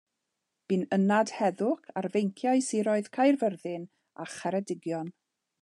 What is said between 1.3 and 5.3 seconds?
heddwch ar feinciau siroedd Caerfyrddin a Cheredigion.